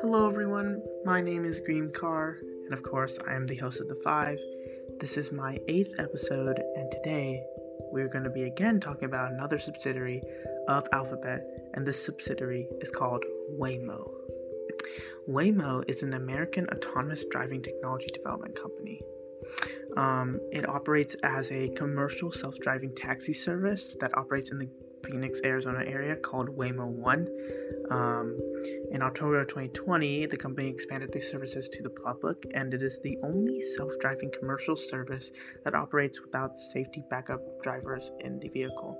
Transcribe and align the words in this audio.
Hello, 0.00 0.28
everyone. 0.28 0.82
My 1.04 1.20
name 1.20 1.44
is 1.44 1.58
Green 1.58 1.90
Carr, 1.90 2.38
and 2.64 2.72
of 2.72 2.84
course, 2.84 3.18
I 3.26 3.34
am 3.34 3.48
the 3.48 3.56
host 3.56 3.80
of 3.80 3.88
The 3.88 3.96
Five. 3.96 4.38
This 5.00 5.16
is 5.16 5.32
my 5.32 5.58
eighth 5.66 5.98
episode, 5.98 6.62
and 6.76 6.92
today 6.92 7.42
we're 7.90 8.06
going 8.06 8.22
to 8.22 8.30
be 8.30 8.44
again 8.44 8.78
talking 8.78 9.06
about 9.06 9.32
another 9.32 9.58
subsidiary 9.58 10.22
of 10.68 10.86
Alphabet, 10.92 11.44
and 11.74 11.84
this 11.84 12.04
subsidiary 12.04 12.68
is 12.80 12.92
called 12.92 13.24
Waymo. 13.58 14.12
Waymo 15.28 15.82
is 15.90 16.04
an 16.04 16.14
American 16.14 16.68
autonomous 16.68 17.24
driving 17.32 17.62
technology 17.62 18.06
development 18.14 18.54
company. 18.54 19.02
Um, 19.96 20.40
it 20.50 20.68
operates 20.68 21.14
as 21.22 21.50
a 21.50 21.68
commercial 21.70 22.32
self 22.32 22.58
driving 22.58 22.94
taxi 22.94 23.32
service 23.32 23.96
that 24.00 24.16
operates 24.16 24.50
in 24.50 24.58
the 24.58 24.68
Phoenix, 25.04 25.40
Arizona 25.44 25.84
area 25.84 26.16
called 26.16 26.48
Waymo 26.56 26.86
One. 26.86 27.28
Um, 27.90 28.38
in 28.90 29.02
October 29.02 29.40
of 29.40 29.48
2020, 29.48 30.26
the 30.26 30.36
company 30.36 30.68
expanded 30.68 31.12
their 31.12 31.22
services 31.22 31.68
to 31.70 31.82
the 31.82 31.90
public, 31.90 32.46
and 32.54 32.72
it 32.72 32.82
is 32.82 32.98
the 33.02 33.18
only 33.22 33.60
self 33.76 33.92
driving 34.00 34.30
commercial 34.38 34.76
service 34.76 35.30
that 35.64 35.74
operates 35.74 36.20
without 36.20 36.58
safety 36.58 37.02
backup 37.10 37.40
drivers 37.62 38.10
in 38.20 38.38
the 38.38 38.48
vehicle. 38.48 38.98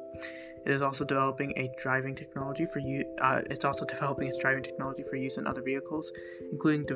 It 0.64 0.72
is 0.72 0.82
also 0.82 1.04
developing 1.04 1.52
a 1.56 1.70
driving 1.80 2.14
technology 2.14 2.66
for 2.66 2.78
you. 2.78 3.04
Uh, 3.20 3.40
it's 3.50 3.64
also 3.64 3.84
developing 3.84 4.28
its 4.28 4.38
driving 4.38 4.62
technology 4.62 5.02
for 5.02 5.16
use 5.16 5.36
in 5.36 5.46
other 5.46 5.62
vehicles, 5.62 6.12
including 6.50 6.86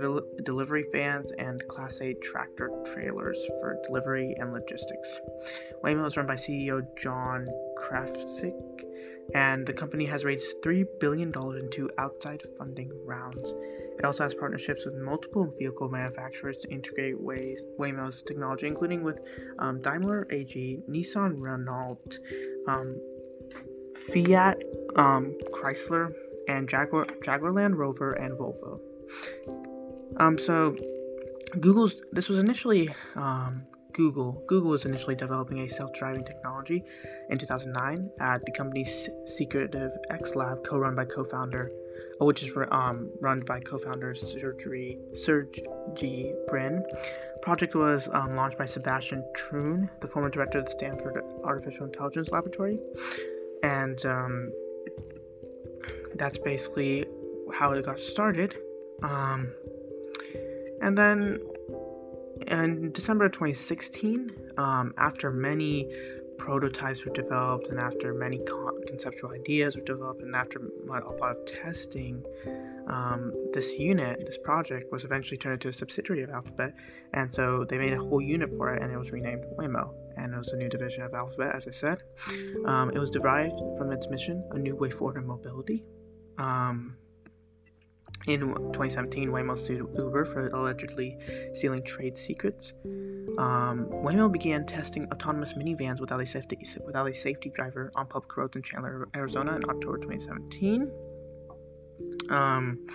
delivery 0.44 0.84
vans 0.92 1.32
and 1.32 1.66
Class 1.68 2.00
A 2.00 2.14
tractor 2.14 2.70
trailers 2.86 3.38
for 3.60 3.80
delivery 3.86 4.34
and 4.38 4.52
logistics. 4.52 5.18
Waymo 5.82 6.06
is 6.06 6.16
run 6.16 6.26
by 6.26 6.36
CEO 6.36 6.86
John 6.96 7.48
Krafcik, 7.78 8.84
and 9.34 9.66
the 9.66 9.72
company 9.72 10.06
has 10.06 10.24
raised 10.24 10.62
$3 10.62 10.86
billion 11.00 11.28
in 11.28 11.70
two 11.70 11.90
outside 11.98 12.42
funding 12.56 12.90
rounds. 13.04 13.52
It 13.98 14.04
also 14.04 14.24
has 14.24 14.34
partnerships 14.34 14.84
with 14.84 14.95
multiple 14.95 15.52
vehicle 15.58 15.88
manufacturers 15.88 16.58
to 16.58 16.68
integrate 16.68 17.18
Way- 17.20 17.56
Waymo's 17.78 18.23
technology, 18.23 18.66
including 18.66 19.02
with 19.02 19.20
um, 19.58 19.80
Daimler 19.80 20.26
AG, 20.30 20.80
Nissan 20.88 21.40
Renault, 21.40 22.18
um, 22.68 23.01
Fiat, 23.96 24.62
um, 24.96 25.34
Chrysler, 25.52 26.12
and 26.48 26.68
Jaguar, 26.68 27.06
Jaguar 27.24 27.52
Land 27.52 27.78
Rover 27.78 28.12
and 28.12 28.38
Volvo. 28.38 28.80
Um, 30.18 30.38
so 30.38 30.76
Google's 31.60 31.94
this 32.12 32.28
was 32.28 32.38
initially 32.38 32.94
um, 33.14 33.62
Google. 33.92 34.44
Google 34.46 34.70
was 34.70 34.84
initially 34.84 35.14
developing 35.14 35.60
a 35.60 35.68
self-driving 35.68 36.24
technology 36.24 36.84
in 37.30 37.38
2009 37.38 38.10
at 38.20 38.44
the 38.44 38.52
company's 38.52 39.08
secretive 39.26 39.92
X 40.10 40.34
Lab, 40.34 40.64
co-run 40.64 40.94
by 40.94 41.04
co-founder, 41.04 41.70
uh, 42.20 42.24
which 42.24 42.42
is 42.42 42.52
um, 42.70 43.10
run 43.20 43.40
by 43.40 43.60
co-founder 43.60 44.14
Sergey 44.14 44.98
Serge 45.24 45.60
Brin. 46.48 46.84
Project 47.42 47.74
was 47.74 48.08
um, 48.12 48.36
launched 48.36 48.58
by 48.58 48.66
Sebastian 48.66 49.24
Thrun, 49.36 49.88
the 50.00 50.06
former 50.06 50.28
director 50.28 50.58
of 50.58 50.66
the 50.66 50.72
Stanford 50.72 51.22
Artificial 51.44 51.86
Intelligence 51.86 52.30
Laboratory 52.30 52.78
and 53.62 54.04
um, 54.07 54.52
that's 56.15 56.38
basically 56.38 57.07
how 57.52 57.73
it 57.73 57.85
got 57.85 58.01
started. 58.01 58.57
Um, 59.02 59.52
and 60.80 60.96
then 60.96 61.40
in 62.46 62.93
December 62.93 63.29
2016, 63.29 64.31
um, 64.59 64.94
after 64.98 65.31
many 65.31 65.88
prototypes 66.38 67.04
were 67.04 67.12
developed 67.12 67.69
and 67.69 67.81
after 67.81 68.12
many 68.12 68.38
con- 68.38 68.82
conceptual 68.87 69.31
ideas 69.32 69.75
were 69.75 69.82
developed 69.82 70.22
and 70.22 70.34
after 70.34 70.60
a 70.60 70.87
lot 70.87 71.03
of 71.03 71.44
testing, 71.47 72.22
um, 72.88 73.32
this 73.53 73.75
unit, 73.75 74.25
this 74.26 74.38
project, 74.38 74.93
was 74.93 75.04
eventually 75.04 75.37
turned 75.37 75.54
into 75.54 75.69
a 75.69 75.72
subsidiary 75.72 76.22
of 76.22 76.31
Alphabet, 76.31 76.72
and 77.14 77.32
so 77.32 77.64
they 77.69 77.78
made 77.78 77.92
a 77.92 77.98
whole 77.98 78.20
unit 78.20 78.50
for 78.56 78.75
it, 78.75 78.82
and 78.82 78.92
it 78.92 78.97
was 78.97 79.10
renamed 79.10 79.44
Waymo, 79.59 79.92
and 80.16 80.34
it 80.34 80.38
was 80.38 80.53
a 80.53 80.56
new 80.56 80.69
division 80.69 81.03
of 81.03 81.15
Alphabet, 81.15 81.54
as 81.54 81.66
I 81.66 81.71
said. 81.71 81.99
Um, 82.65 82.91
it 82.91 82.99
was 82.99 83.10
derived 83.10 83.54
from 83.77 83.93
its 83.93 84.09
mission, 84.09 84.43
a 84.53 84.59
new 84.59 84.77
way 84.77 84.91
forward 84.91 85.16
in 85.16 85.27
mobility. 85.27 85.84
Um, 86.38 86.97
in 88.27 88.41
2017, 88.41 89.31
Waymo 89.31 89.56
sued 89.56 89.87
Uber 89.97 90.25
for 90.25 90.47
allegedly 90.49 91.16
stealing 91.54 91.84
trade 91.84 92.16
secrets. 92.16 92.72
Um, 93.38 93.87
Waymo 93.91 94.31
began 94.32 94.66
testing 94.66 95.06
autonomous 95.12 95.53
minivans 95.53 96.00
without 96.00 96.21
a 96.21 96.27
safety 96.27 96.59
without 96.84 97.06
a 97.06 97.15
safety 97.15 97.50
driver 97.54 97.93
on 97.94 98.06
public 98.06 98.37
roads 98.37 98.56
in 98.56 98.62
Chandler, 98.62 99.09
Arizona, 99.15 99.54
in 99.54 99.62
October 99.69 99.98
2017. 99.98 100.91
Um, 102.31 102.87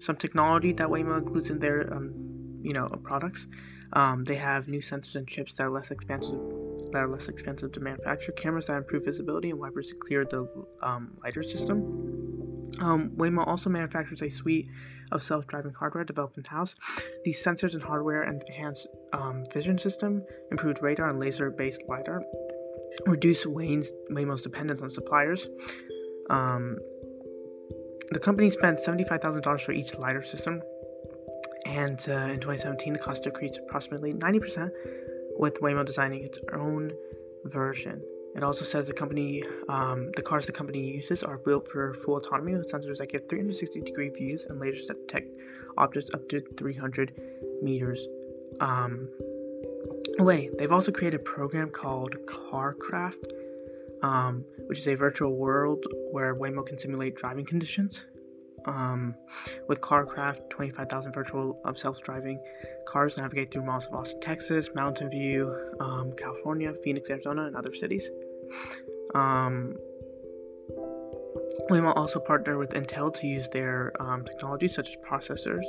some 0.00 0.16
technology 0.16 0.72
that 0.72 0.88
Waymo 0.88 1.18
includes 1.18 1.50
in 1.50 1.60
their, 1.60 1.92
um, 1.94 2.12
you 2.62 2.72
know, 2.72 2.88
products. 3.04 3.46
Um, 3.94 4.24
they 4.24 4.36
have 4.36 4.68
new 4.68 4.80
sensors 4.80 5.16
and 5.16 5.28
chips 5.28 5.54
that 5.54 5.64
are 5.64 5.70
less 5.70 5.90
expensive 5.90 6.38
that 6.92 6.98
are 6.98 7.08
less 7.08 7.28
expensive 7.28 7.72
to 7.72 7.80
manufacture, 7.80 8.32
cameras 8.32 8.66
that 8.66 8.76
improve 8.76 9.04
visibility, 9.04 9.50
and 9.50 9.58
wipers 9.58 9.88
to 9.88 9.94
clear 9.94 10.24
the 10.24 10.46
um, 10.82 11.16
lidar 11.24 11.42
system. 11.42 12.72
Um, 12.80 13.10
Waymo 13.16 13.46
also 13.46 13.68
manufactures 13.70 14.22
a 14.22 14.28
suite 14.28 14.68
of 15.10 15.22
self-driving 15.22 15.74
hardware 15.74 16.04
developed 16.04 16.38
in-house. 16.38 16.74
These 17.24 17.42
sensors 17.44 17.74
and 17.74 17.82
hardware 17.82 18.22
and 18.22 18.42
enhanced 18.46 18.88
um, 19.12 19.44
vision 19.52 19.78
system, 19.78 20.24
improved 20.50 20.82
radar 20.82 21.08
and 21.08 21.18
laser-based 21.18 21.82
lidar, 21.88 22.22
reduce 23.06 23.46
Wayne's, 23.46 23.92
Waymo's 24.10 24.42
dependence 24.42 24.82
on 24.82 24.90
suppliers. 24.90 25.46
Um, 26.30 26.76
the 28.10 28.18
company 28.18 28.50
spent 28.50 28.78
$75,000 28.78 29.60
for 29.60 29.72
each 29.72 29.94
LiDAR 29.96 30.22
system, 30.22 30.62
and 31.66 32.04
uh, 32.08 32.32
in 32.32 32.40
2017, 32.40 32.92
the 32.92 32.98
cost 32.98 33.22
decreased 33.22 33.58
approximately 33.58 34.12
90%, 34.12 34.70
with 35.38 35.60
Waymo 35.60 35.84
designing 35.84 36.24
its 36.24 36.38
own 36.52 36.92
version. 37.44 38.02
It 38.34 38.42
also 38.42 38.64
says 38.64 38.86
the 38.86 38.92
company, 38.92 39.42
um, 39.68 40.10
the 40.16 40.22
cars 40.22 40.46
the 40.46 40.52
company 40.52 40.90
uses 40.94 41.22
are 41.22 41.38
built 41.38 41.68
for 41.68 41.92
full 41.94 42.16
autonomy 42.16 42.54
with 42.54 42.70
sensors 42.70 42.98
that 42.98 43.10
give 43.10 43.28
360 43.28 43.80
degree 43.80 44.08
views 44.08 44.46
and 44.48 44.60
lasers 44.60 44.86
that 44.88 45.06
detect 45.06 45.28
objects 45.76 46.10
up 46.14 46.28
to 46.30 46.42
300 46.56 47.14
meters 47.62 48.06
um, 48.60 49.08
away. 50.18 50.50
They've 50.58 50.72
also 50.72 50.92
created 50.92 51.20
a 51.20 51.22
program 51.22 51.70
called 51.70 52.16
CarCraft 52.26 53.32
um, 54.02 54.44
which 54.66 54.80
is 54.80 54.86
a 54.88 54.94
virtual 54.94 55.34
world 55.34 55.84
where 56.10 56.34
Waymo 56.34 56.66
can 56.66 56.76
simulate 56.76 57.14
driving 57.14 57.44
conditions. 57.44 58.04
Um, 58.64 59.14
with 59.68 59.80
CarCraft, 59.80 60.50
25,000 60.50 61.12
virtual 61.12 61.60
um, 61.64 61.74
self-driving 61.74 62.40
cars 62.86 63.16
navigate 63.16 63.50
through 63.50 63.64
malls 63.64 63.86
of 63.86 63.94
Austin, 63.94 64.20
Texas, 64.20 64.70
Mountain 64.74 65.10
View, 65.10 65.54
um, 65.80 66.12
California, 66.16 66.72
Phoenix, 66.84 67.10
Arizona, 67.10 67.46
and 67.46 67.56
other 67.56 67.74
cities. 67.74 68.08
Um, 69.14 69.76
Waymo 71.70 71.92
also 71.96 72.18
partnered 72.18 72.58
with 72.58 72.70
Intel 72.70 73.12
to 73.14 73.26
use 73.26 73.48
their 73.48 73.92
um, 74.00 74.24
technologies 74.24 74.74
such 74.74 74.88
as 74.88 74.96
processors 74.96 75.64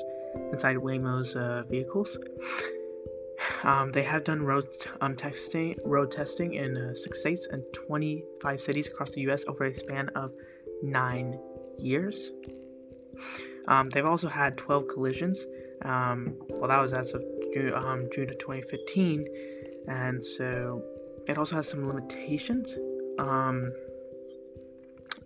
inside 0.52 0.78
Waymo's 0.78 1.36
uh, 1.36 1.64
vehicles. 1.70 2.18
Um, 3.64 3.92
they 3.92 4.04
have 4.04 4.24
done 4.24 4.42
road 4.42 4.68
um, 5.02 5.16
testing, 5.16 5.78
road 5.84 6.12
testing 6.12 6.54
in 6.54 6.78
uh, 6.78 6.94
six 6.96 7.20
states 7.20 7.48
and 7.50 7.64
25 7.74 8.62
cities 8.62 8.88
across 8.88 9.12
the 9.12 9.22
U.S. 9.22 9.44
over 9.48 9.66
a 9.66 9.74
span 9.74 10.10
of 10.16 10.34
nine 10.82 11.40
years. 11.78 12.32
Um, 13.68 13.90
they've 13.90 14.06
also 14.06 14.28
had 14.28 14.58
12 14.58 14.88
collisions. 14.88 15.46
Um, 15.84 16.36
well, 16.50 16.70
that 16.70 16.82
was 16.82 16.94
as 16.94 17.12
of 17.14 17.24
June, 17.54 17.74
um, 17.74 18.08
June 18.14 18.30
of 18.30 18.38
2015, 18.40 19.26
and 19.88 20.24
so 20.24 20.84
it 21.28 21.38
also 21.38 21.56
has 21.56 21.68
some 21.68 21.88
limitations. 21.88 22.76
Um, 23.20 23.72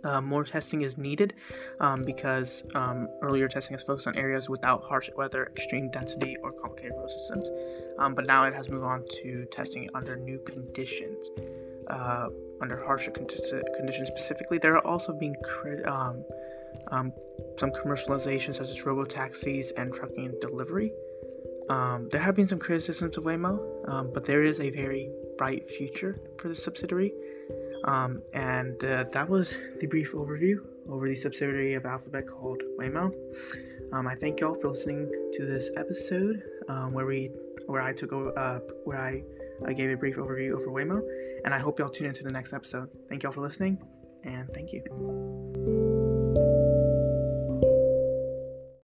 uh, 0.03 0.21
more 0.21 0.43
testing 0.43 0.83
is 0.83 0.97
needed 0.97 1.33
um, 1.79 2.03
because 2.03 2.63
um, 2.75 3.07
earlier 3.21 3.47
testing 3.47 3.75
is 3.75 3.83
focused 3.83 4.07
on 4.07 4.15
areas 4.15 4.47
without 4.47 4.83
harsh 4.83 5.09
weather, 5.17 5.51
extreme 5.55 5.89
density, 5.89 6.35
or 6.43 6.51
complicated 6.51 6.93
road 6.97 7.09
systems. 7.09 7.49
But 7.97 8.25
now 8.25 8.43
it 8.45 8.53
has 8.53 8.69
moved 8.69 8.83
on 8.83 9.03
to 9.23 9.45
testing 9.51 9.89
under 9.95 10.15
new 10.15 10.39
conditions, 10.39 11.29
uh, 11.89 12.27
under 12.61 12.83
harsher 12.85 13.11
conditions 13.11 14.07
specifically. 14.07 14.59
There 14.59 14.75
are 14.75 14.87
also 14.87 15.13
being 15.13 15.35
um, 15.85 16.23
um, 16.91 17.11
some 17.59 17.71
commercialization, 17.71 18.55
such 18.55 18.69
as 18.69 18.85
robo 18.85 19.05
taxis 19.05 19.71
and 19.71 19.93
trucking 19.93 20.25
and 20.25 20.41
delivery. 20.41 20.91
Um, 21.69 22.07
there 22.11 22.21
have 22.21 22.35
been 22.35 22.47
some 22.47 22.59
criticisms 22.59 23.17
of 23.17 23.25
Waymo, 23.25 24.13
but 24.13 24.25
there 24.25 24.43
is 24.43 24.59
a 24.59 24.69
very 24.69 25.09
bright 25.37 25.69
future 25.69 26.19
for 26.39 26.47
the 26.47 26.55
subsidiary. 26.55 27.13
Um, 27.85 28.21
and 28.33 28.83
uh, 28.83 29.05
that 29.11 29.29
was 29.29 29.55
the 29.79 29.87
brief 29.87 30.13
overview 30.13 30.57
over 30.89 31.07
the 31.07 31.15
subsidiary 31.15 31.73
of 31.75 31.85
Alphabet 31.85 32.27
called 32.27 32.61
Waymo. 32.79 33.13
Um, 33.93 34.07
I 34.07 34.15
thank 34.15 34.39
y'all 34.39 34.55
for 34.55 34.69
listening 34.69 35.09
to 35.33 35.45
this 35.45 35.69
episode 35.77 36.43
um, 36.67 36.93
where 36.93 37.05
we 37.05 37.31
where 37.67 37.81
I 37.81 37.93
took 37.93 38.11
uh, 38.11 38.59
where 38.83 38.99
I, 38.99 39.23
I 39.65 39.73
gave 39.73 39.89
a 39.89 39.95
brief 39.95 40.17
overview 40.17 40.53
over 40.53 40.67
Waymo, 40.67 41.01
and 41.45 41.53
I 41.53 41.59
hope 41.59 41.79
y'all 41.79 41.89
tune 41.89 42.07
into 42.07 42.23
the 42.23 42.31
next 42.31 42.53
episode. 42.53 42.89
Thank 43.09 43.23
y'all 43.23 43.31
for 43.31 43.41
listening, 43.41 43.81
and 44.23 44.49
thank 44.53 44.73
you. 44.73 45.86